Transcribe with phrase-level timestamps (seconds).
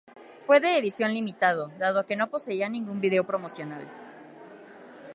[0.41, 3.87] Fue de edición limitado, dado que no poseía ningún video promocional.